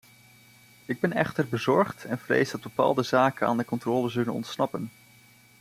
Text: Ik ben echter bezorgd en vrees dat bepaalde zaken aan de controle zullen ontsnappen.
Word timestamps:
Ik 0.85 0.99
ben 0.99 1.13
echter 1.13 1.47
bezorgd 1.47 2.05
en 2.05 2.19
vrees 2.19 2.51
dat 2.51 2.61
bepaalde 2.61 3.03
zaken 3.03 3.47
aan 3.47 3.57
de 3.57 3.65
controle 3.65 4.09
zullen 4.09 4.33
ontsnappen. 4.33 4.91